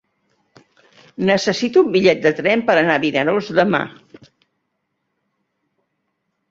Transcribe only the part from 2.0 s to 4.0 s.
de tren per anar a Vinaròs demà.